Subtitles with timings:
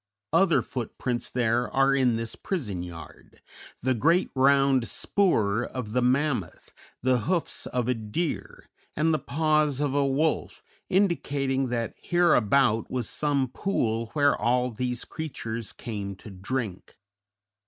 [0.33, 3.39] Other footprints there are in this prison yard;
[3.81, 9.79] the great round "spoor" of the mammoth, the hoofs of a deer, and the paws
[9.79, 16.31] of a wolf(?), indicating that hereabout was some pool where all these creatures came to
[16.31, 16.97] drink.